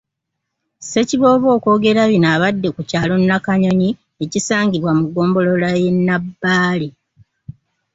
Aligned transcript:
Ssekiboobo 0.79 1.47
okwogera 1.57 2.01
bino 2.11 2.27
abadde 2.35 2.67
ku 2.75 2.81
kyalo 2.89 3.13
Nakanyonyi 3.19 3.89
ekisangibwa 4.23 4.91
mu 4.97 5.03
ggombolola 5.07 5.69
y'e 5.81 5.91
Nabbaale. 6.07 6.89